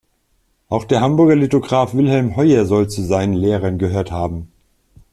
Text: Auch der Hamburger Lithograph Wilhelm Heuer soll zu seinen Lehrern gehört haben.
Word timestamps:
Auch 0.67 0.85
der 0.85 0.99
Hamburger 0.99 1.35
Lithograph 1.35 1.93
Wilhelm 1.93 2.35
Heuer 2.35 2.65
soll 2.65 2.89
zu 2.89 3.03
seinen 3.03 3.35
Lehrern 3.35 3.77
gehört 3.77 4.09
haben. 4.09 4.47